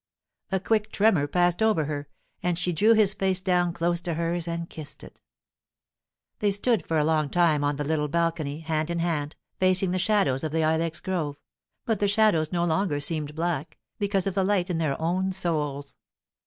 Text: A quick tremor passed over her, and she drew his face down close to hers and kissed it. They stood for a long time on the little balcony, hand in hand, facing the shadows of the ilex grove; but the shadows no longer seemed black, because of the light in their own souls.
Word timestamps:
A 0.51 0.59
quick 0.59 0.91
tremor 0.91 1.27
passed 1.27 1.61
over 1.61 1.85
her, 1.85 2.07
and 2.41 2.57
she 2.57 2.73
drew 2.73 2.93
his 2.95 3.13
face 3.13 3.39
down 3.39 3.71
close 3.71 4.01
to 4.01 4.15
hers 4.15 4.47
and 4.47 4.67
kissed 4.67 5.03
it. 5.03 5.21
They 6.39 6.49
stood 6.49 6.83
for 6.83 6.97
a 6.97 7.03
long 7.03 7.29
time 7.29 7.63
on 7.63 7.75
the 7.75 7.83
little 7.83 8.07
balcony, 8.07 8.61
hand 8.61 8.89
in 8.89 8.97
hand, 8.97 9.35
facing 9.59 9.91
the 9.91 9.99
shadows 9.99 10.43
of 10.43 10.51
the 10.53 10.63
ilex 10.63 11.01
grove; 11.01 11.37
but 11.85 11.99
the 11.99 12.07
shadows 12.07 12.51
no 12.51 12.65
longer 12.65 12.99
seemed 12.99 13.35
black, 13.35 13.77
because 13.99 14.25
of 14.25 14.33
the 14.33 14.43
light 14.43 14.71
in 14.71 14.79
their 14.79 14.99
own 14.99 15.31
souls. 15.31 15.95